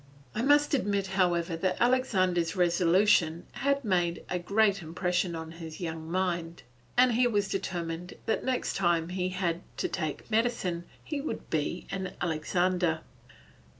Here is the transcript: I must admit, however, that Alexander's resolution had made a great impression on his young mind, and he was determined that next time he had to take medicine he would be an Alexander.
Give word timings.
I 0.33 0.41
must 0.41 0.73
admit, 0.73 1.05
however, 1.05 1.55
that 1.57 1.79
Alexander's 1.79 2.55
resolution 2.55 3.45
had 3.51 3.85
made 3.85 4.25
a 4.29 4.39
great 4.39 4.81
impression 4.81 5.35
on 5.35 5.51
his 5.51 5.79
young 5.79 6.09
mind, 6.09 6.63
and 6.97 7.11
he 7.11 7.27
was 7.27 7.47
determined 7.47 8.15
that 8.25 8.43
next 8.43 8.73
time 8.75 9.09
he 9.09 9.29
had 9.29 9.61
to 9.77 9.87
take 9.87 10.31
medicine 10.31 10.85
he 11.03 11.21
would 11.21 11.51
be 11.51 11.85
an 11.91 12.13
Alexander. 12.19 13.01